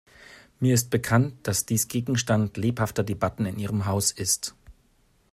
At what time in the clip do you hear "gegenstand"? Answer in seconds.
1.87-2.57